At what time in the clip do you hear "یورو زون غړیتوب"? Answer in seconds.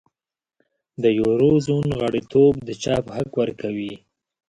1.19-2.53